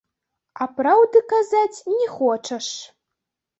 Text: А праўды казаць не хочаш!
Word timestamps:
А 0.63 0.67
праўды 0.79 1.21
казаць 1.35 1.83
не 1.99 2.09
хочаш! 2.17 2.73